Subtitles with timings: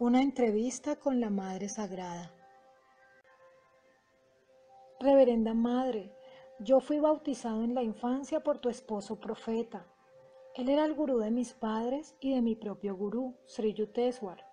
[0.00, 2.34] Una entrevista con la Madre Sagrada.
[4.98, 6.12] Reverenda Madre,
[6.58, 9.86] yo fui bautizado en la infancia por tu esposo profeta.
[10.56, 14.44] Él era el gurú de mis padres y de mi propio gurú, Sri Yukteswar.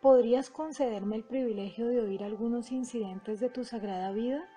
[0.00, 4.48] ¿Podrías concederme el privilegio de oír algunos incidentes de tu sagrada vida?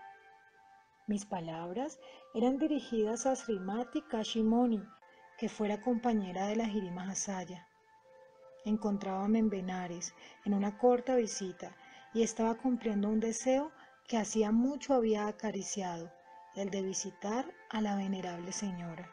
[1.06, 2.00] Mis palabras
[2.34, 4.82] eran dirigidas a Srimati Kashimoni,
[5.38, 7.69] que fuera compañera de la Jirima Hasaya.
[8.66, 10.14] Encontrábame en Benares,
[10.44, 11.76] en una corta visita,
[12.14, 13.72] y estaba cumpliendo un deseo
[14.08, 16.12] que hacía mucho había acariciado,
[16.56, 19.10] el de visitar a la venerable señora.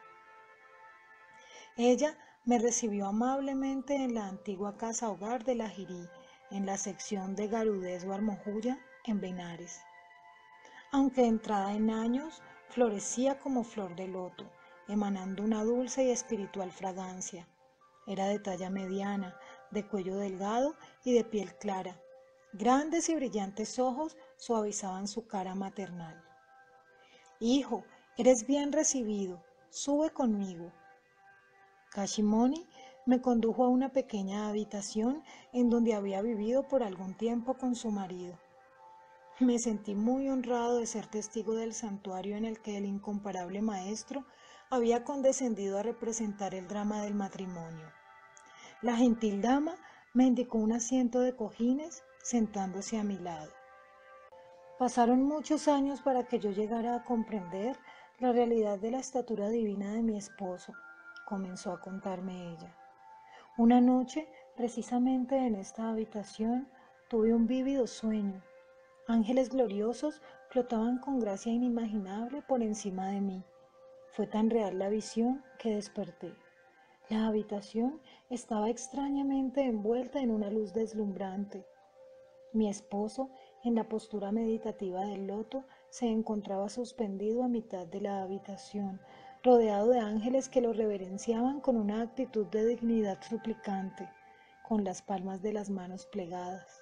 [1.77, 6.09] Ella me recibió amablemente en la antigua casa hogar de la Jirí,
[6.51, 9.79] en la sección de Garudeswar Mojuya, en Benares.
[10.91, 14.49] Aunque entrada en años, florecía como flor de loto,
[14.87, 17.47] emanando una dulce y espiritual fragancia
[18.07, 19.37] era de talla mediana,
[19.69, 22.01] de cuello delgado y de piel clara.
[22.53, 26.23] Grandes y brillantes ojos suavizaban su cara maternal.
[27.39, 27.83] Hijo,
[28.17, 30.71] eres bien recibido, sube conmigo.
[31.91, 32.67] Kashimoni
[33.05, 37.91] me condujo a una pequeña habitación en donde había vivido por algún tiempo con su
[37.91, 38.39] marido.
[39.39, 44.25] Me sentí muy honrado de ser testigo del santuario en el que el incomparable maestro
[44.69, 47.91] había condescendido a representar el drama del matrimonio.
[48.81, 49.75] La gentil dama
[50.13, 53.51] me indicó un asiento de cojines sentándose a mi lado.
[54.77, 57.77] Pasaron muchos años para que yo llegara a comprender
[58.19, 60.73] la realidad de la estatura divina de mi esposo,
[61.25, 62.75] comenzó a contarme ella.
[63.57, 66.67] Una noche, precisamente en esta habitación,
[67.09, 68.43] tuve un vívido sueño.
[69.07, 73.43] Ángeles gloriosos flotaban con gracia inimaginable por encima de mí.
[74.17, 76.33] Fue tan real la visión que desperté.
[77.07, 78.01] La habitación
[78.31, 81.67] estaba extrañamente envuelta en una luz deslumbrante.
[82.51, 83.29] Mi esposo,
[83.63, 88.99] en la postura meditativa del loto, se encontraba suspendido a mitad de la habitación,
[89.43, 94.09] rodeado de ángeles que lo reverenciaban con una actitud de dignidad suplicante,
[94.67, 96.81] con las palmas de las manos plegadas.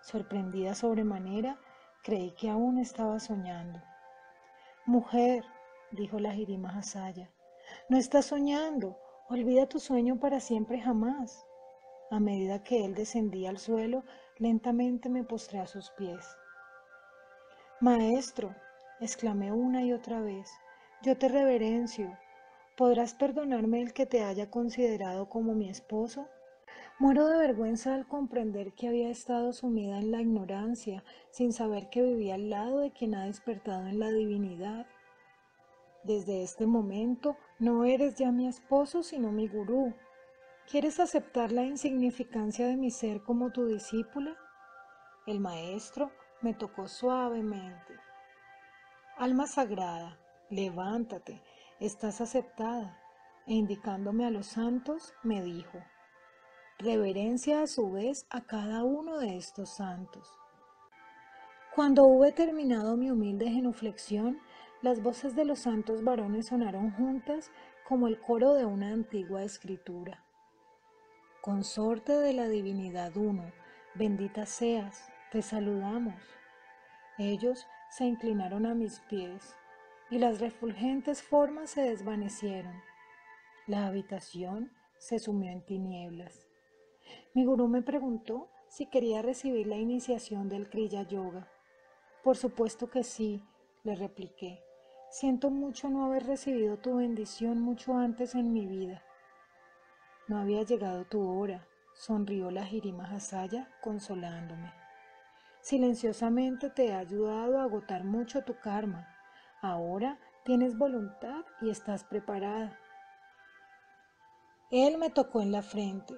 [0.00, 1.58] Sorprendida sobremanera,
[2.02, 3.82] creí que aún estaba soñando.
[4.86, 5.44] Mujer,
[5.94, 7.30] dijo la Jirima Hasaya.
[7.88, 11.44] No estás soñando, olvida tu sueño para siempre jamás.
[12.10, 14.04] A medida que él descendía al suelo,
[14.38, 16.24] lentamente me postré a sus pies.
[17.80, 18.54] Maestro,
[19.00, 20.50] exclamé una y otra vez,
[21.02, 22.16] yo te reverencio.
[22.76, 26.28] ¿Podrás perdonarme el que te haya considerado como mi esposo?
[26.98, 32.02] Muero de vergüenza al comprender que había estado sumida en la ignorancia, sin saber que
[32.02, 34.86] vivía al lado de quien ha despertado en la divinidad.
[36.04, 39.94] Desde este momento no eres ya mi esposo, sino mi gurú.
[40.70, 44.36] ¿Quieres aceptar la insignificancia de mi ser como tu discípula?
[45.26, 46.10] El maestro
[46.42, 47.94] me tocó suavemente.
[49.16, 50.18] Alma sagrada,
[50.50, 51.42] levántate,
[51.80, 53.00] estás aceptada.
[53.46, 55.78] E indicándome a los santos, me dijo,
[56.78, 60.28] reverencia a su vez a cada uno de estos santos.
[61.74, 64.38] Cuando hube terminado mi humilde genuflexión,
[64.84, 67.50] las voces de los santos varones sonaron juntas
[67.88, 70.22] como el coro de una antigua escritura.
[71.40, 73.50] Consorte de la divinidad uno,
[73.94, 76.22] bendita seas, te saludamos.
[77.16, 79.56] Ellos se inclinaron a mis pies
[80.10, 82.74] y las refulgentes formas se desvanecieron.
[83.66, 86.46] La habitación se sumió en tinieblas.
[87.32, 91.48] Mi gurú me preguntó si quería recibir la iniciación del Kriya Yoga.
[92.22, 93.42] Por supuesto que sí,
[93.82, 94.63] le repliqué.
[95.14, 99.00] Siento mucho no haber recibido tu bendición mucho antes en mi vida.
[100.26, 104.72] No había llegado tu hora, sonrió la Jirima Hasaya consolándome.
[105.60, 109.06] Silenciosamente te he ayudado a agotar mucho tu karma.
[109.62, 112.76] Ahora tienes voluntad y estás preparada.
[114.72, 116.16] Él me tocó en la frente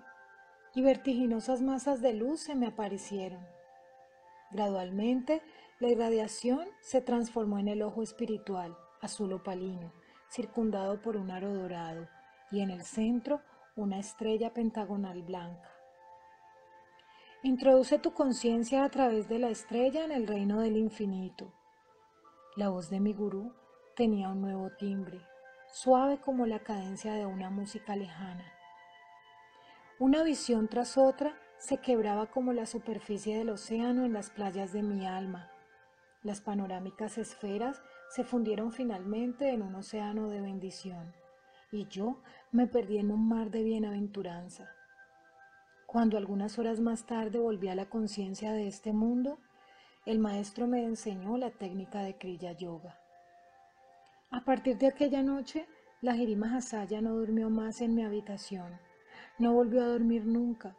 [0.74, 3.46] y vertiginosas masas de luz se me aparecieron.
[4.52, 5.42] Gradualmente,
[5.80, 9.92] la irradiación se transformó en el ojo espiritual azul opalino,
[10.30, 12.08] circundado por un aro dorado,
[12.50, 13.40] y en el centro
[13.76, 15.70] una estrella pentagonal blanca.
[17.42, 21.52] Introduce tu conciencia a través de la estrella en el reino del infinito.
[22.56, 23.54] La voz de mi gurú
[23.94, 25.20] tenía un nuevo timbre,
[25.72, 28.52] suave como la cadencia de una música lejana.
[29.98, 34.82] Una visión tras otra se quebraba como la superficie del océano en las playas de
[34.82, 35.50] mi alma.
[36.22, 41.14] Las panorámicas esferas se fundieron finalmente en un océano de bendición
[41.72, 42.22] y yo
[42.52, 44.70] me perdí en un mar de bienaventuranza.
[45.86, 49.38] Cuando algunas horas más tarde volví a la conciencia de este mundo,
[50.04, 52.98] el maestro me enseñó la técnica de Kriya Yoga.
[54.30, 55.66] A partir de aquella noche,
[56.00, 58.78] la Jirima Hasaya no durmió más en mi habitación.
[59.38, 60.76] No volvió a dormir nunca.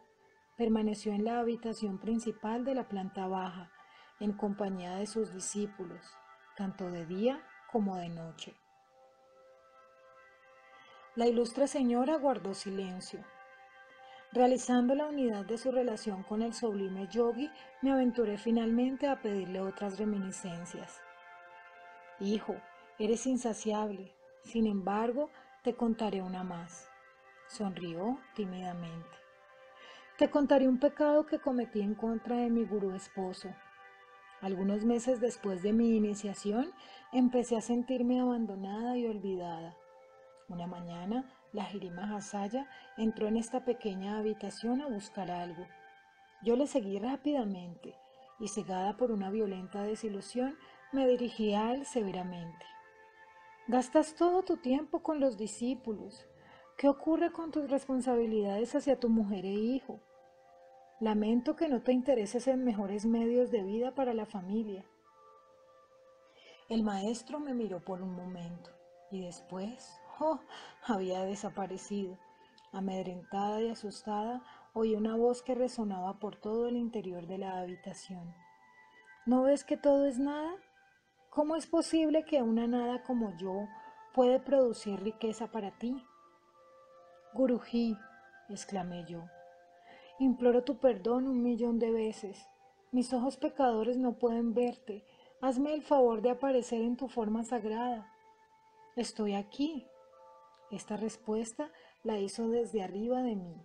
[0.56, 3.70] Permaneció en la habitación principal de la planta baja,
[4.20, 6.04] en compañía de sus discípulos,
[6.58, 7.40] tanto de día
[7.70, 8.52] como de noche.
[11.14, 13.24] La ilustre señora guardó silencio.
[14.32, 17.48] Realizando la unidad de su relación con el sublime yogi,
[17.80, 21.00] me aventuré finalmente a pedirle otras reminiscencias.
[22.18, 22.56] Hijo,
[22.98, 24.12] eres insaciable,
[24.42, 25.30] sin embargo,
[25.62, 26.90] te contaré una más.
[27.46, 29.16] Sonrió tímidamente.
[30.18, 33.48] Te contaré un pecado que cometí en contra de mi gurú esposo.
[34.40, 36.70] Algunos meses después de mi iniciación,
[37.12, 39.76] empecé a sentirme abandonada y olvidada.
[40.48, 45.66] Una mañana, la Jirima Hasaya entró en esta pequeña habitación a buscar algo.
[46.42, 47.96] Yo le seguí rápidamente
[48.38, 50.56] y, cegada por una violenta desilusión,
[50.92, 52.64] me dirigí a él severamente.
[53.66, 56.26] Gastas todo tu tiempo con los discípulos.
[56.76, 60.00] ¿Qué ocurre con tus responsabilidades hacia tu mujer e hijo?
[61.00, 64.84] Lamento que no te intereses en mejores medios de vida para la familia.
[66.68, 68.70] El maestro me miró por un momento
[69.12, 70.40] y después, oh,
[70.84, 72.18] había desaparecido.
[72.72, 74.42] Amedrentada y asustada,
[74.74, 78.34] oí una voz que resonaba por todo el interior de la habitación.
[79.24, 80.52] ¿No ves que todo es nada?
[81.30, 83.68] ¿Cómo es posible que una nada como yo
[84.14, 86.04] puede producir riqueza para ti?
[87.34, 87.96] Guruji,
[88.48, 89.22] exclamé yo,
[90.18, 92.48] imploro tu perdón un millón de veces.
[92.90, 95.04] Mis ojos pecadores no pueden verte.
[95.40, 98.12] Hazme el favor de aparecer en tu forma sagrada.
[98.96, 99.86] Estoy aquí.
[100.70, 101.70] Esta respuesta
[102.02, 103.62] la hizo desde arriba de mí.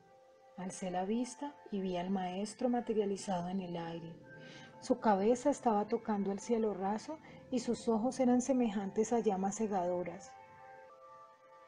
[0.58, 4.16] Alcé la vista y vi al maestro materializado en el aire.
[4.82, 7.18] Su cabeza estaba tocando el cielo raso
[7.50, 10.32] y sus ojos eran semejantes a llamas cegadoras.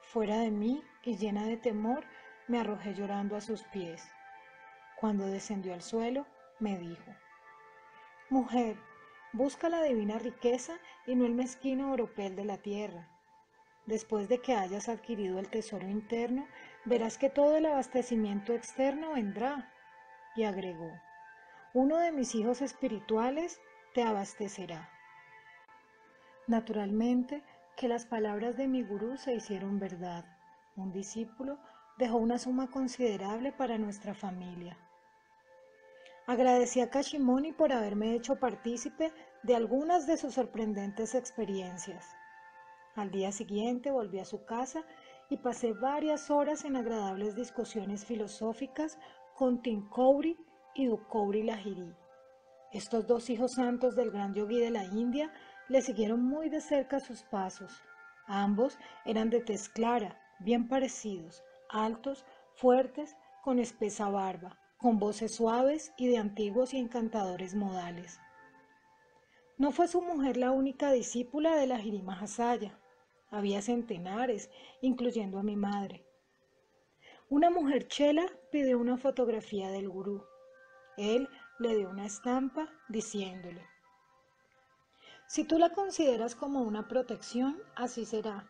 [0.02, 2.04] Fuera de mí y llena de temor,
[2.48, 4.04] me arrojé llorando a sus pies.
[5.00, 6.26] Cuando descendió al suelo,
[6.60, 7.12] me dijo,
[8.30, 8.78] Mujer,
[9.34, 13.08] busca la divina riqueza y no el mezquino oropel de la tierra.
[13.86, 16.48] Después de que hayas adquirido el tesoro interno,
[16.86, 19.72] verás que todo el abastecimiento externo vendrá.
[20.36, 20.92] Y agregó,
[21.74, 23.62] uno de mis hijos espirituales
[23.94, 24.90] te abastecerá.
[26.48, 27.44] Naturalmente
[27.76, 30.26] que las palabras de mi gurú se hicieron verdad.
[30.76, 31.60] Un discípulo
[31.98, 34.78] dejó una suma considerable para nuestra familia.
[36.28, 39.14] Agradecí a Kashimoni por haberme hecho partícipe
[39.44, 42.16] de algunas de sus sorprendentes experiencias.
[42.96, 44.84] Al día siguiente volví a su casa
[45.30, 48.98] y pasé varias horas en agradables discusiones filosóficas
[49.36, 50.36] con Tinkouri
[50.74, 51.94] y Dukouri Lahiri.
[52.72, 55.32] Estos dos hijos santos del gran yogui de la India
[55.68, 57.84] le siguieron muy de cerca sus pasos.
[58.26, 62.26] Ambos eran de tez clara, bien parecidos, altos,
[62.56, 68.20] fuertes, con espesa barba, con voces suaves y de antiguos y encantadores modales.
[69.58, 72.80] No fue su mujer la única discípula de la Jirima Hasaya.
[73.32, 74.52] Había centenares,
[74.82, 76.06] incluyendo a mi madre.
[77.30, 80.24] Una mujer chela pidió una fotografía del gurú.
[80.98, 83.64] Él le dio una estampa diciéndole,
[85.26, 88.48] si tú la consideras como una protección, así será.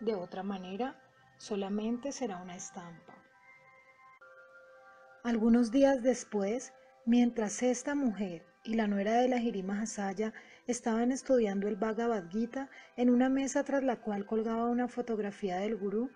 [0.00, 1.00] De otra manera,
[1.38, 3.15] solamente será una estampa.
[5.26, 6.72] Algunos días después,
[7.04, 10.32] mientras esta mujer y la nuera de la Jirima Hasaya
[10.68, 15.74] estaban estudiando el Bhagavad Gita en una mesa tras la cual colgaba una fotografía del
[15.74, 16.12] gurú,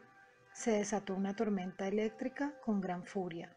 [0.52, 3.52] se desató una tormenta eléctrica con gran furia.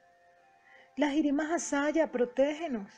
[0.98, 2.92] La Jirima Hasaya, protégenos.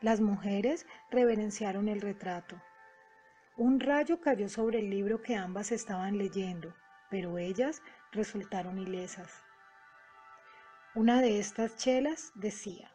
[0.00, 2.60] Las mujeres reverenciaron el retrato.
[3.56, 6.74] Un rayo cayó sobre el libro que ambas estaban leyendo,
[7.10, 9.45] pero ellas resultaron ilesas.
[10.96, 12.90] Una de estas chelas decía,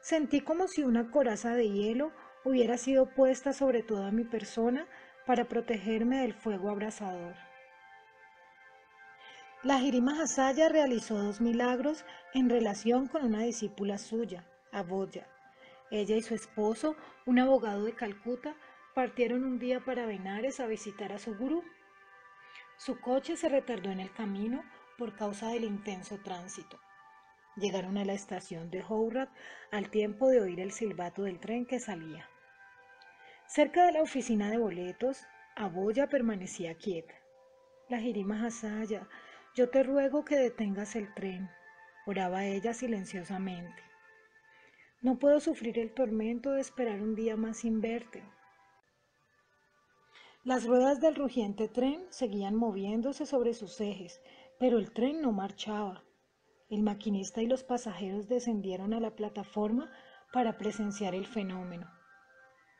[0.00, 2.12] Sentí como si una coraza de hielo
[2.46, 4.88] hubiera sido puesta sobre toda mi persona
[5.26, 7.34] para protegerme del fuego abrasador.
[9.62, 15.28] La Jirima Hasaya realizó dos milagros en relación con una discípula suya, Aboya.
[15.90, 18.56] Ella y su esposo, un abogado de Calcuta,
[18.94, 21.62] partieron un día para Benares a visitar a su gurú.
[22.78, 24.64] Su coche se retardó en el camino
[24.98, 26.78] por causa del intenso tránsito.
[27.56, 29.32] Llegaron a la estación de Howrah
[29.70, 32.28] al tiempo de oír el silbato del tren que salía.
[33.46, 35.24] Cerca de la oficina de boletos,
[35.56, 37.14] Aboya permanecía quieta.
[37.88, 39.08] La Jirima Hasaya
[39.54, 41.50] yo te ruego que detengas el tren.
[42.06, 43.82] oraba ella silenciosamente.
[45.00, 48.22] No puedo sufrir el tormento de esperar un día más sin verte.
[50.44, 54.20] Las ruedas del rugiente tren seguían moviéndose sobre sus ejes,
[54.58, 56.04] pero el tren no marchaba.
[56.68, 59.90] El maquinista y los pasajeros descendieron a la plataforma
[60.32, 61.90] para presenciar el fenómeno.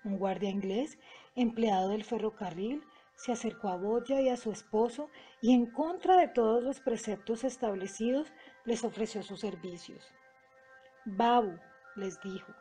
[0.05, 0.99] Un guardia inglés,
[1.35, 2.83] empleado del ferrocarril,
[3.17, 5.11] se acercó a Boya y a su esposo
[5.43, 8.33] y en contra de todos los preceptos establecidos
[8.65, 10.07] les ofreció sus servicios.
[11.05, 11.59] Babu,
[11.97, 12.53] les dijo,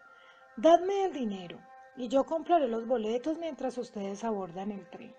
[0.55, 1.59] dadme el dinero
[1.95, 5.13] y yo compraré los boletos mientras ustedes abordan el tren.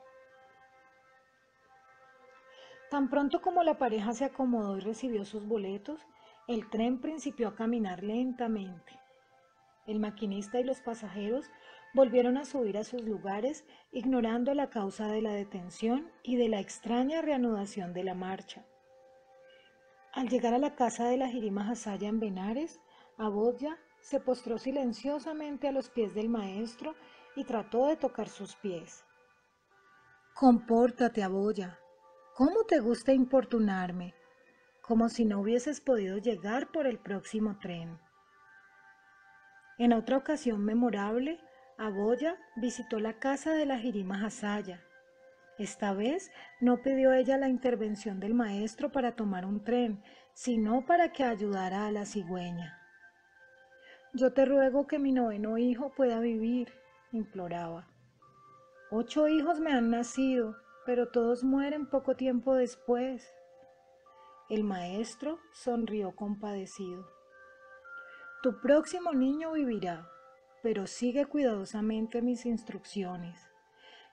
[2.90, 6.00] Tan pronto como la pareja se acomodó y recibió sus boletos,
[6.46, 8.98] el tren principió a caminar lentamente.
[9.86, 11.50] El maquinista y los pasajeros
[11.94, 16.60] volvieron a subir a sus lugares, ignorando la causa de la detención y de la
[16.60, 18.64] extraña reanudación de la marcha.
[20.12, 22.80] Al llegar a la casa de la Jirima Hasaya en Benares,
[23.18, 26.94] Abodya se postró silenciosamente a los pies del maestro
[27.36, 29.04] y trató de tocar sus pies.
[30.34, 31.78] Compórtate, Aboya.
[32.38, 34.14] ¿Cómo te gusta importunarme?
[34.80, 37.98] Como si no hubieses podido llegar por el próximo tren.
[39.76, 41.40] En otra ocasión memorable,
[41.78, 44.84] Aboya visitó la casa de la Jirima Hasaya.
[45.58, 46.30] Esta vez
[46.60, 50.00] no pidió ella la intervención del maestro para tomar un tren,
[50.32, 52.78] sino para que ayudara a la cigüeña.
[54.14, 56.72] Yo te ruego que mi noveno hijo pueda vivir,
[57.10, 57.88] imploraba.
[58.92, 60.54] Ocho hijos me han nacido,
[60.88, 63.30] pero todos mueren poco tiempo después.
[64.48, 67.06] El maestro sonrió compadecido.
[68.42, 70.08] Tu próximo niño vivirá,
[70.62, 73.38] pero sigue cuidadosamente mis instrucciones.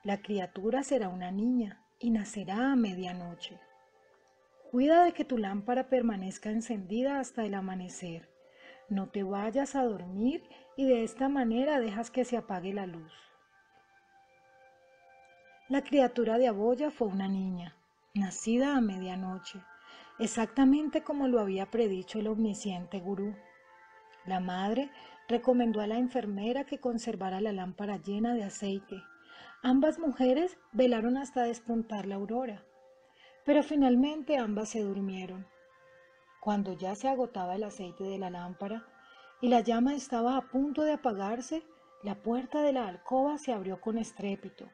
[0.03, 3.57] La criatura será una niña y nacerá a medianoche.
[4.69, 8.27] Cuida de que tu lámpara permanezca encendida hasta el amanecer.
[8.89, 10.43] No te vayas a dormir
[10.75, 13.13] y de esta manera dejas que se apague la luz.
[15.67, 17.75] La criatura de Aboya fue una niña,
[18.13, 19.63] nacida a medianoche,
[20.19, 23.35] exactamente como lo había predicho el omnisciente gurú.
[24.27, 24.91] La madre
[25.27, 29.01] recomendó a la enfermera que conservara la lámpara llena de aceite.
[29.63, 32.63] Ambas mujeres velaron hasta despuntar la aurora,
[33.43, 35.47] pero finalmente ambas se durmieron.
[36.41, 38.85] Cuando ya se agotaba el aceite de la lámpara
[39.41, 41.63] y la llama estaba a punto de apagarse,
[42.03, 44.69] la puerta de la alcoba se abrió con estrépito.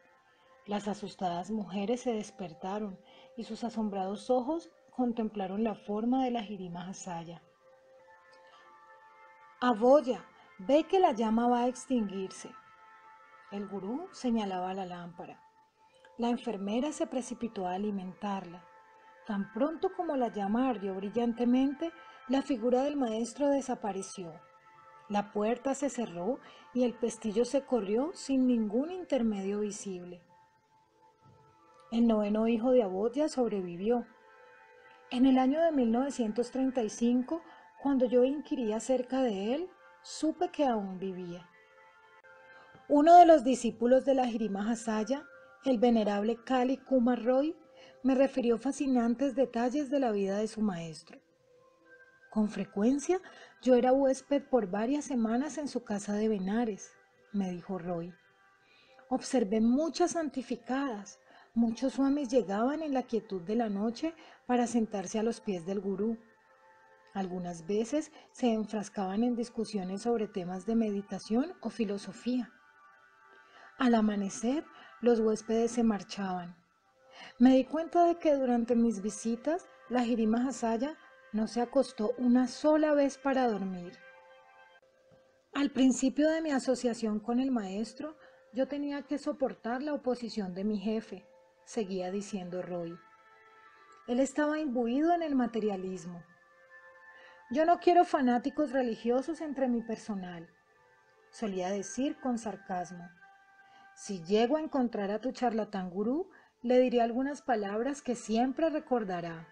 [0.65, 2.99] Las asustadas mujeres se despertaron
[3.35, 7.41] y sus asombrados ojos contemplaron la forma de la jirima Hasaya.
[9.59, 10.25] Aboya,
[10.67, 12.51] Ve que la llama va a extinguirse.
[13.51, 15.41] El gurú señalaba la lámpara.
[16.19, 18.63] La enfermera se precipitó a alimentarla.
[19.25, 21.91] Tan pronto como la llama ardió brillantemente,
[22.27, 24.31] la figura del maestro desapareció.
[25.09, 26.37] La puerta se cerró
[26.75, 30.21] y el pestillo se corrió sin ningún intermedio visible.
[31.91, 34.05] El noveno hijo de Abodia sobrevivió.
[35.09, 37.41] En el año de 1935,
[37.83, 39.69] cuando yo inquirí acerca de él,
[40.01, 41.49] supe que aún vivía.
[42.87, 45.25] Uno de los discípulos de la Jirima Hasaya,
[45.65, 47.57] el venerable Kali Kumar Roy,
[48.03, 51.19] me refirió fascinantes detalles de la vida de su maestro.
[52.29, 53.19] Con frecuencia
[53.61, 56.93] yo era huésped por varias semanas en su casa de Benares,
[57.33, 58.13] me dijo Roy.
[59.09, 61.19] Observé muchas santificadas,
[61.53, 64.13] muchos swamis llegaban en la quietud de la noche
[64.45, 66.17] para sentarse a los pies del gurú
[67.13, 72.51] algunas veces se enfrascaban en discusiones sobre temas de meditación o filosofía.
[73.77, 74.63] Al amanecer,
[75.01, 76.55] los huéspedes se marchaban.
[77.37, 80.97] Me di cuenta de que durante mis visitas, la Jirima Hasaya
[81.33, 83.97] no se acostó una sola vez para dormir.
[85.53, 88.15] Al principio de mi asociación con el maestro,
[88.53, 91.25] yo tenía que soportar la oposición de mi jefe,
[91.65, 92.97] seguía diciendo Roy.
[94.07, 96.23] Él estaba imbuido en el materialismo
[97.51, 100.47] yo no quiero fanáticos religiosos entre mi personal,
[101.31, 103.09] solía decir con sarcasmo.
[103.93, 106.29] Si llego a encontrar a tu charlatán gurú,
[106.61, 109.49] le diré algunas palabras que siempre recordará.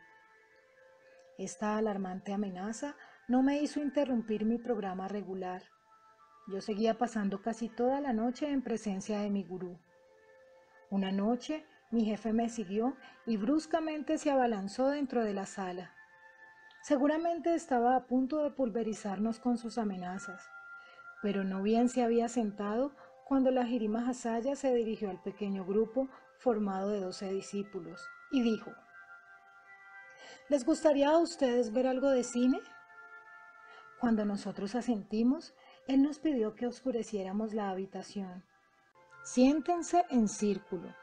[1.37, 2.95] Esta alarmante amenaza
[3.27, 5.63] no me hizo interrumpir mi programa regular.
[6.47, 9.77] Yo seguía pasando casi toda la noche en presencia de mi gurú.
[10.89, 15.91] Una noche mi jefe me siguió y bruscamente se abalanzó dentro de la sala.
[16.83, 20.47] Seguramente estaba a punto de pulverizarnos con sus amenazas,
[21.21, 26.07] pero no bien se había sentado cuando la Jirima Hasaya se dirigió al pequeño grupo
[26.37, 28.71] formado de doce discípulos y dijo,
[30.47, 32.59] ¿Les gustaría a ustedes ver algo de cine?
[33.99, 35.53] Cuando nosotros asentimos,
[35.87, 38.43] él nos pidió que oscureciéramos la habitación.
[39.23, 40.95] Siéntense en círculo,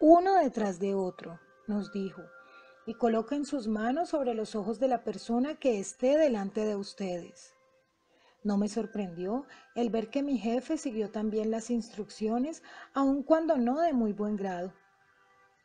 [0.00, 2.22] uno detrás de otro, nos dijo,
[2.86, 7.54] y coloquen sus manos sobre los ojos de la persona que esté delante de ustedes.
[8.42, 12.62] No me sorprendió el ver que mi jefe siguió también las instrucciones,
[12.94, 14.72] aun cuando no de muy buen grado.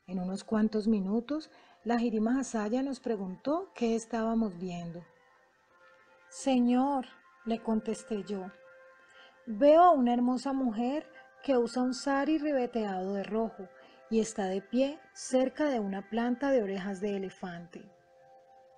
[0.06, 1.50] En unos cuantos minutos,
[1.86, 5.06] la Jirima Hasaya nos preguntó qué estábamos viendo.
[6.28, 7.06] Señor,
[7.46, 8.52] le contesté yo,
[9.46, 11.10] veo a una hermosa mujer
[11.42, 13.70] que usa un sari ribeteado de rojo
[14.10, 17.90] y está de pie cerca de una planta de orejas de elefante.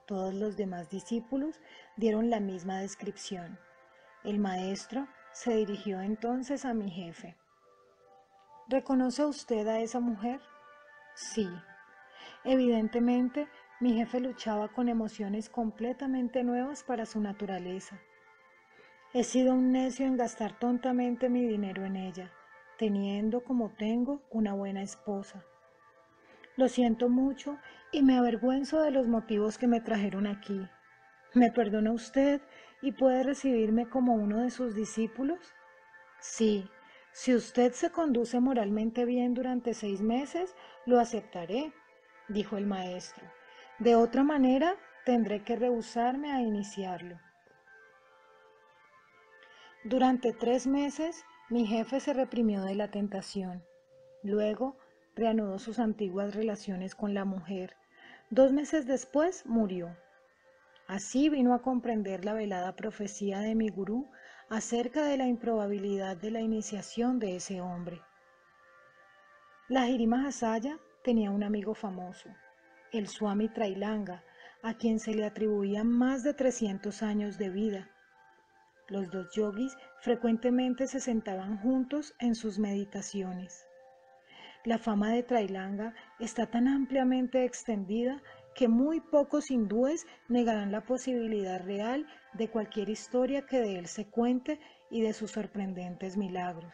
[0.05, 1.59] Todos los demás discípulos
[1.97, 3.59] dieron la misma descripción.
[4.23, 7.35] El maestro se dirigió entonces a mi jefe.
[8.69, 10.39] ¿Reconoce usted a esa mujer?
[11.13, 11.47] Sí.
[12.43, 13.47] Evidentemente,
[13.79, 17.99] mi jefe luchaba con emociones completamente nuevas para su naturaleza.
[19.13, 22.31] He sido un necio en gastar tontamente mi dinero en ella,
[22.77, 25.43] teniendo como tengo una buena esposa.
[26.55, 27.57] Lo siento mucho
[27.91, 30.67] y me avergüenzo de los motivos que me trajeron aquí.
[31.33, 32.41] ¿Me perdona usted
[32.81, 35.39] y puede recibirme como uno de sus discípulos?
[36.19, 36.69] Sí,
[37.11, 40.55] si usted se conduce moralmente bien durante seis meses,
[40.85, 41.73] lo aceptaré,
[42.27, 43.23] dijo el maestro.
[43.79, 47.19] De otra manera, tendré que rehusarme a iniciarlo.
[49.83, 53.63] Durante tres meses, mi jefe se reprimió de la tentación.
[54.21, 54.77] Luego,
[55.15, 57.75] reanudó sus antiguas relaciones con la mujer.
[58.29, 59.95] Dos meses después, murió.
[60.87, 64.09] Así vino a comprender la velada profecía de mi gurú
[64.49, 68.01] acerca de la improbabilidad de la iniciación de ese hombre.
[69.69, 72.29] La Jirima Hasaya tenía un amigo famoso,
[72.91, 74.23] el Swami Trailanga,
[74.63, 77.89] a quien se le atribuían más de 300 años de vida.
[78.89, 83.67] Los dos yogis frecuentemente se sentaban juntos en sus meditaciones.
[84.63, 88.21] La fama de Trailanga está tan ampliamente extendida
[88.55, 94.07] que muy pocos hindúes negarán la posibilidad real de cualquier historia que de él se
[94.07, 96.73] cuente y de sus sorprendentes milagros.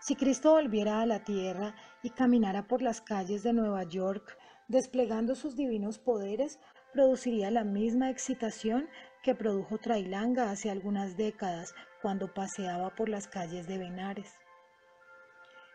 [0.00, 5.34] Si Cristo volviera a la tierra y caminara por las calles de Nueva York, desplegando
[5.34, 6.58] sus divinos poderes,
[6.92, 8.88] produciría la misma excitación
[9.22, 14.34] que produjo Trailanga hace algunas décadas cuando paseaba por las calles de Benares.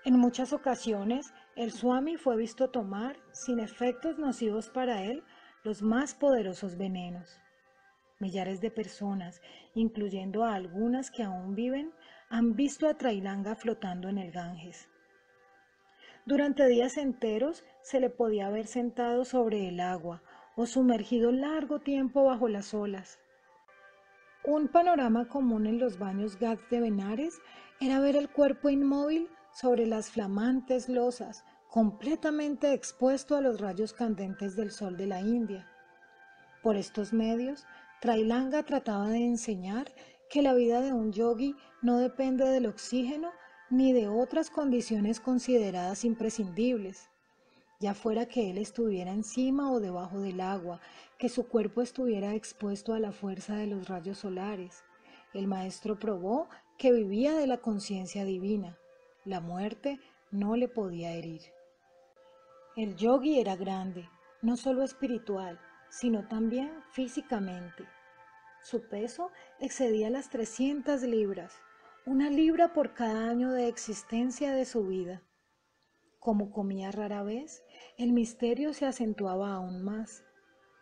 [0.06, 5.24] En muchas ocasiones, el Swami fue visto tomar, sin efectos nocivos para él,
[5.64, 7.40] los más poderosos venenos.
[8.20, 9.42] Millares de personas,
[9.76, 11.94] incluyendo a algunas que aún viven,
[12.30, 14.88] han visto a Trailanga flotando en el Ganges.
[16.26, 20.22] Durante días enteros se le podía ver sentado sobre el agua
[20.56, 23.20] o sumergido largo tiempo bajo las olas.
[24.48, 27.42] Un panorama común en los baños Ghats de Benares
[27.82, 34.56] era ver el cuerpo inmóvil sobre las flamantes losas, completamente expuesto a los rayos candentes
[34.56, 35.70] del sol de la India.
[36.64, 37.66] Por estos medios,
[38.00, 39.92] Trailanga trataba de enseñar
[40.30, 43.34] que la vida de un yogi no depende del oxígeno
[43.70, 47.10] ni de otras condiciones consideradas imprescindibles,
[47.80, 50.82] ya fuera que él estuviera encima o debajo del agua,
[51.18, 54.84] que su cuerpo estuviera expuesto a la fuerza de los rayos solares.
[55.34, 58.78] El maestro probó que vivía de la conciencia divina.
[59.26, 60.00] La muerte
[60.32, 61.42] no le podía herir.
[62.76, 64.10] El yogi era grande,
[64.42, 65.60] no solo espiritual,
[65.90, 67.86] sino también físicamente.
[68.62, 71.54] Su peso excedía las 300 libras,
[72.06, 75.22] una libra por cada año de existencia de su vida.
[76.20, 77.64] Como comía rara vez,
[77.98, 80.24] el misterio se acentuaba aún más.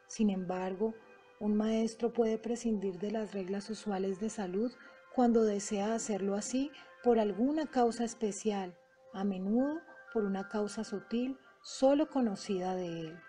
[0.07, 0.93] Sin embargo,
[1.39, 4.71] un maestro puede prescindir de las reglas usuales de salud
[5.13, 6.71] cuando desea hacerlo así
[7.03, 8.75] por alguna causa especial,
[9.13, 9.81] a menudo
[10.13, 13.19] por una causa sutil solo conocida de él.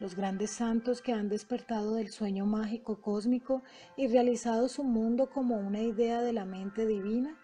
[0.00, 3.62] Los grandes santos que han despertado del sueño mágico cósmico
[3.96, 7.38] y realizado su mundo como una idea de la mente divina,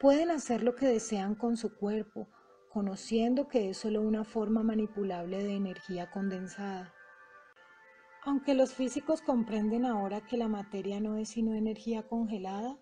[0.00, 2.28] pueden hacer lo que desean con su cuerpo,
[2.74, 6.92] conociendo que es solo una forma manipulable de energía condensada.
[8.24, 12.76] Aunque los físicos comprenden ahora que la materia no es sino energía congelada,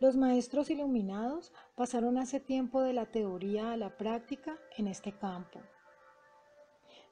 [0.00, 5.62] los maestros iluminados pasaron hace tiempo de la teoría a la práctica en este campo.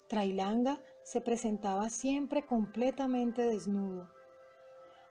[0.06, 4.10] Trailanga se presentaba siempre completamente desnudo.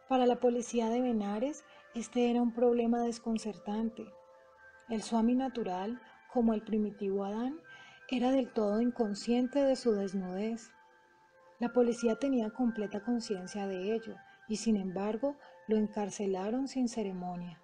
[0.07, 4.05] Para la policía de Benares, este era un problema desconcertante.
[4.89, 5.99] El Swami natural,
[6.36, 7.62] como el primitivo Adán,
[8.10, 10.69] era del todo inconsciente de su desnudez.
[11.60, 14.17] La policía tenía completa conciencia de ello
[14.50, 15.38] y sin embargo
[15.69, 17.62] lo encarcelaron sin ceremonia.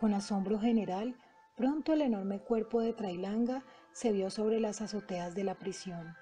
[0.00, 1.16] Con asombro general,
[1.54, 3.62] pronto el enorme cuerpo de Trailanga
[3.92, 6.14] se vio sobre las azoteas de la prisión.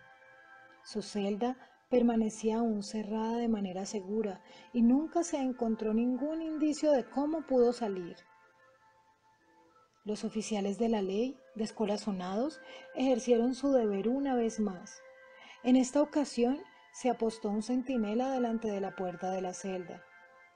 [0.82, 1.56] Su celda
[1.88, 4.40] permanecía aún cerrada de manera segura
[4.72, 8.16] y nunca se encontró ningún indicio de cómo pudo salir.
[10.04, 12.60] Los oficiales de la ley, descorazonados,
[12.94, 15.02] ejercieron su deber una vez más.
[15.62, 16.60] En esta ocasión
[16.92, 20.04] se apostó un centinela delante de la puerta de la celda.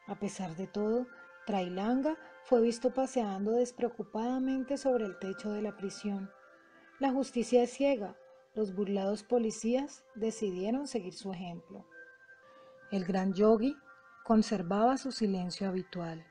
[0.07, 1.07] A pesar de todo,
[1.47, 6.31] Trailanga fue visto paseando despreocupadamente sobre el techo de la prisión.
[6.99, 8.17] La justicia es ciega.
[8.55, 11.87] Los burlados policías decidieron seguir su ejemplo.
[12.91, 13.77] El gran yogi
[14.25, 16.27] conservaba su silencio habitual.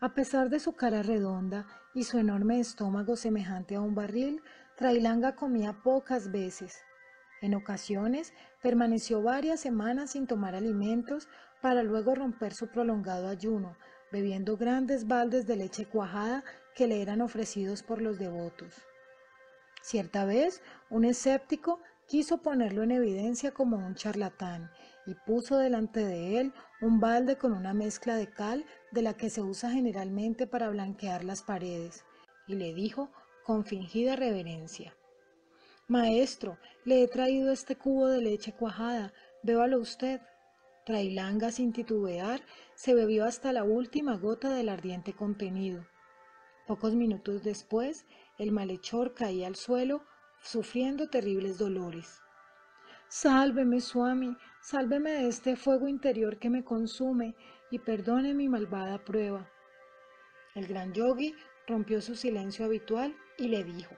[0.00, 4.42] A pesar de su cara redonda y su enorme estómago semejante a un barril,
[4.76, 6.82] Trailanga comía pocas veces.
[7.40, 11.28] En ocasiones permaneció varias semanas sin tomar alimentos
[11.60, 13.76] para luego romper su prolongado ayuno,
[14.10, 18.74] bebiendo grandes baldes de leche cuajada que le eran ofrecidos por los devotos.
[19.82, 24.70] Cierta vez, un escéptico quiso ponerlo en evidencia como un charlatán
[25.06, 29.30] y puso delante de él un balde con una mezcla de cal de la que
[29.30, 32.04] se usa generalmente para blanquear las paredes,
[32.46, 33.10] y le dijo
[33.44, 34.94] con fingida reverencia,
[35.88, 40.20] Maestro, le he traído este cubo de leche cuajada, bébalo usted.
[40.86, 42.40] Trailanga sin titubear
[42.74, 45.86] se bebió hasta la última gota del ardiente contenido.
[46.66, 48.06] Pocos minutos después,
[48.38, 50.02] el malhechor caía al suelo,
[50.40, 52.20] sufriendo terribles dolores.
[53.08, 57.34] Sálveme, Swami, sálveme de este fuego interior que me consume
[57.72, 59.50] y perdone mi malvada prueba.
[60.54, 61.34] El gran yogi
[61.66, 63.96] rompió su silencio habitual y le dijo,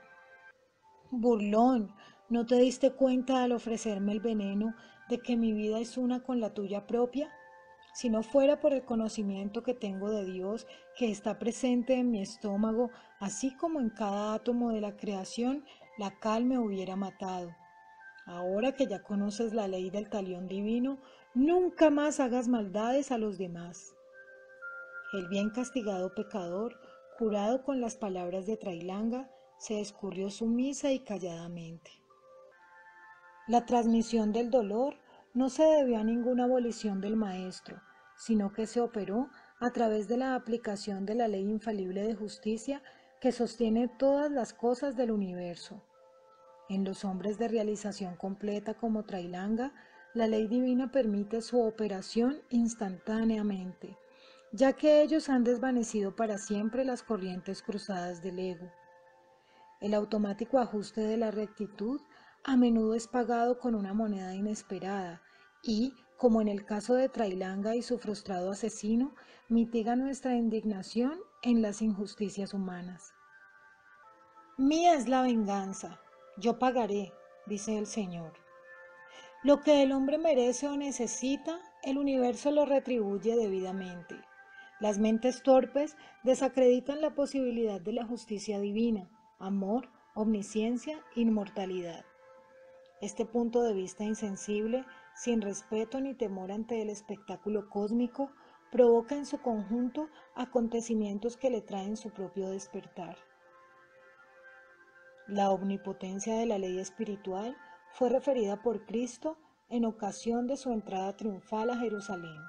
[1.11, 1.93] Burlón,
[2.31, 4.77] ¿no te diste cuenta al ofrecerme el veneno
[5.09, 7.33] de que mi vida es una con la tuya propia?
[7.95, 12.23] Si no fuera por el conocimiento que tengo de Dios, que está presente en mi
[12.23, 15.65] estómago, así como en cada átomo de la creación,
[15.99, 17.51] la cal me hubiera matado.
[18.27, 20.99] Ahora que ya conoces la ley del talión divino,
[21.35, 23.95] nunca más hagas maldades a los demás.
[25.13, 26.77] El bien castigado pecador,
[27.19, 31.91] curado con las palabras de Trailanga, se escurrió sumisa y calladamente.
[33.47, 34.97] La transmisión del dolor
[35.35, 37.81] no se debió a ninguna abolición del maestro,
[38.17, 39.29] sino que se operó
[39.61, 42.83] a través de la aplicación de la ley infalible de justicia
[43.21, 45.83] que sostiene todas las cosas del universo.
[46.69, 49.73] En los hombres de realización completa como Trailanga,
[50.15, 53.99] la ley divina permite su operación instantáneamente,
[54.53, 58.71] ya que ellos han desvanecido para siempre las corrientes cruzadas del ego.
[59.81, 62.01] El automático ajuste de la rectitud
[62.45, 65.21] a menudo es pagado con una moneda inesperada
[65.65, 69.17] y, como en el caso de Trailanga y su frustrado asesino,
[69.49, 73.13] mitiga nuestra indignación en las injusticias humanas.
[74.59, 75.99] Mía es la venganza,
[76.39, 77.13] yo pagaré,
[77.47, 78.44] dice el Señor.
[79.45, 84.17] Lo que el hombre merece o necesita, el universo lo retribuye debidamente.
[84.81, 92.07] Las mentes torpes desacreditan la posibilidad de la justicia divina, amor, omnisciencia, inmortalidad.
[93.03, 98.31] Este punto de vista insensible, sin respeto ni temor ante el espectáculo cósmico,
[98.73, 103.19] provoca en su conjunto acontecimientos que le traen su propio despertar.
[105.27, 107.55] La omnipotencia de la ley espiritual
[107.95, 112.41] fue referida por Cristo en ocasión de su entrada triunfal a Jerusalén.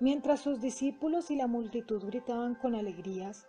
[0.00, 3.46] Mientras sus discípulos y la multitud gritaban con alegrías,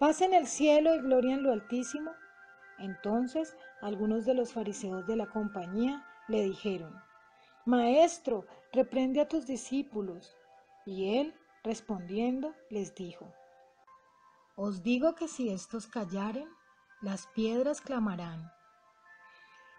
[0.00, 2.10] paz en el cielo y gloria en lo altísimo,
[2.78, 6.98] entonces algunos de los fariseos de la compañía le dijeron,
[7.66, 10.36] Maestro, reprende a tus discípulos.
[10.86, 13.32] Y él, respondiendo, les dijo,
[14.56, 16.48] Os digo que si estos callaren,
[17.00, 18.50] las piedras clamarán.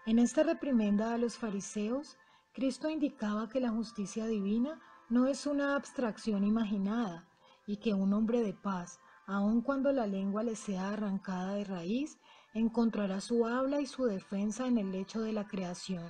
[0.06, 2.16] En esta reprimenda a los fariseos,
[2.52, 7.28] Cristo indicaba que la justicia divina no es una abstracción imaginada
[7.66, 12.20] y que un hombre de paz, aun cuando la lengua le sea arrancada de raíz,
[12.54, 16.08] encontrará su habla y su defensa en el lecho de la creación,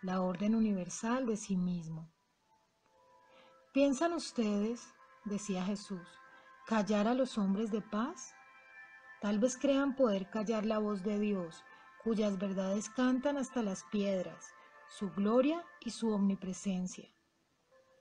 [0.00, 2.10] la orden universal de sí mismo.
[3.74, 4.94] ¿Piensan ustedes,
[5.26, 6.08] decía Jesús,
[6.66, 8.34] callar a los hombres de paz?
[9.20, 11.62] Tal vez crean poder callar la voz de Dios,
[12.02, 14.52] cuyas verdades cantan hasta las piedras,
[14.88, 17.08] su gloria y su omnipresencia.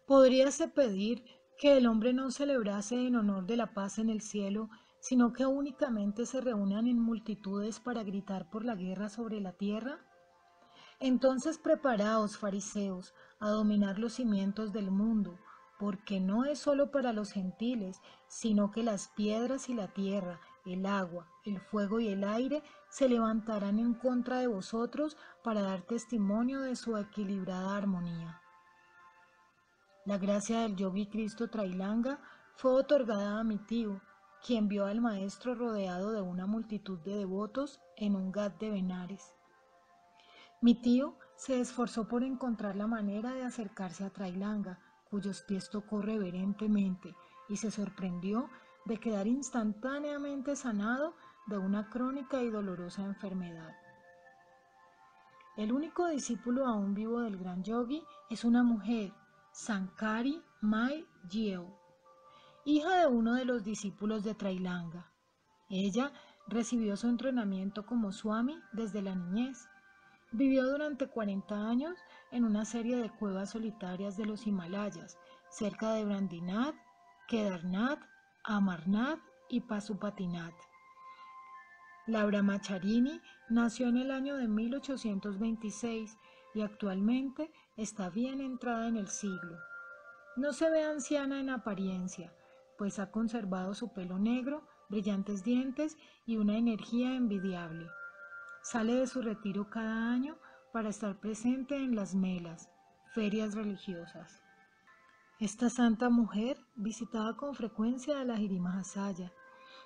[0.08, 1.24] Podríase pedir
[1.58, 4.70] que el hombre no celebrase en honor de la paz en el cielo,
[5.02, 10.00] sino que únicamente se reúnan en multitudes para gritar por la guerra sobre la tierra?
[11.00, 15.40] Entonces preparaos, fariseos, a dominar los cimientos del mundo,
[15.80, 20.86] porque no es solo para los gentiles, sino que las piedras y la tierra, el
[20.86, 26.62] agua, el fuego y el aire se levantarán en contra de vosotros para dar testimonio
[26.62, 28.42] de su equilibrada armonía.
[30.06, 32.20] La gracia del yogi Cristo Trailanga
[32.56, 34.02] fue otorgada a mi tío,
[34.46, 39.36] quien vio al maestro rodeado de una multitud de devotos en un gat de Benares.
[40.62, 46.02] Mi tío se esforzó por encontrar la manera de acercarse a Trailanga, cuyos pies tocó
[46.02, 47.16] reverentemente,
[47.48, 48.50] y se sorprendió
[48.86, 51.16] de quedar instantáneamente sanado
[51.50, 53.76] de una crónica y dolorosa enfermedad.
[55.58, 59.12] El único discípulo aún vivo del gran yogi es una mujer,
[59.52, 61.76] Sankari Mai Yeo,
[62.66, 65.12] hija de uno de los discípulos de Trailanga.
[65.70, 66.14] Ella
[66.48, 69.68] recibió su entrenamiento como Swami desde la niñez.
[70.32, 71.98] Vivió durante 40 años
[72.32, 75.18] en una serie de cuevas solitarias de los Himalayas,
[75.50, 76.76] cerca de Brandinath,
[77.28, 78.00] Kedarnath,
[78.44, 80.69] Amarnath y Pasupatinath.
[82.10, 86.18] La Brahmacharini nació en el año de 1826
[86.56, 89.60] y actualmente está bien entrada en el siglo.
[90.36, 92.34] No se ve anciana en apariencia,
[92.80, 97.86] pues ha conservado su pelo negro, brillantes dientes y una energía envidiable.
[98.64, 100.36] Sale de su retiro cada año
[100.74, 102.72] para estar presente en las melas,
[103.14, 104.42] ferias religiosas.
[105.40, 108.40] Esta santa mujer visitaba con frecuencia a la
[108.80, 109.32] Hasaya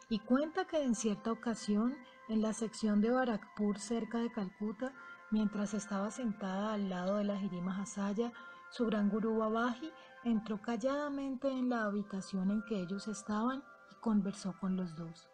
[0.09, 1.95] y cuenta que en cierta ocasión,
[2.29, 4.93] en la sección de Barakpur cerca de Calcuta,
[5.31, 7.39] mientras estaba sentada al lado de la
[7.79, 8.31] Hasaya,
[8.69, 9.91] su gran gurú Babaji
[10.23, 15.29] entró calladamente en la habitación en que ellos estaban y conversó con los dos.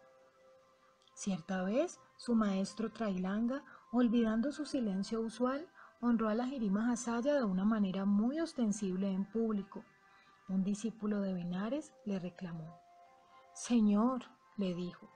[1.14, 5.68] Cierta vez, su maestro Trailanga, olvidando su silencio usual,
[6.00, 9.84] honró a la Jirima Hasaya de una manera muy ostensible en público.
[10.48, 12.80] Un discípulo de Benares le reclamó.
[13.54, 14.24] Señor,
[14.56, 15.08] le dijo,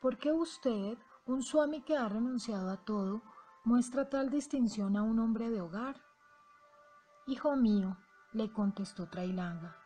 [0.00, 0.96] ¿por qué usted,
[1.30, 3.22] un suami que ha renunciado a todo,
[3.64, 5.96] muestra tal distinción a un hombre de hogar?
[7.26, 7.96] Hijo mío,
[8.32, 9.76] le contestó Trailanga,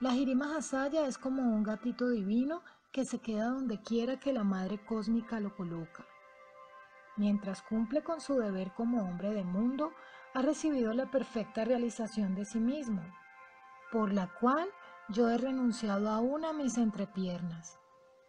[0.00, 4.44] la Jirima Hasaya es como un gatito divino que se queda donde quiera que la
[4.44, 6.04] madre cósmica lo coloca.
[7.16, 9.92] Mientras cumple con su deber como hombre de mundo,
[10.34, 13.02] ha recibido la perfecta realización de sí mismo,
[13.92, 14.68] por la cual
[15.08, 17.78] yo he renunciado aún a mis entrepiernas.